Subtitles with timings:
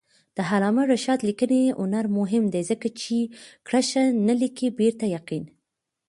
[0.37, 3.15] د علامه رشاد لیکنی هنر مهم دی ځکه چې
[3.67, 5.43] کرښه نه لیکي پرته یقین.